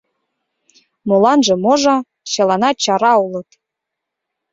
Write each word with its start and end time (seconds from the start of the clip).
Моланже-можо— 1.07 1.95
чыланат 2.31 2.77
чара 2.83 3.11
улыт. 3.25 3.49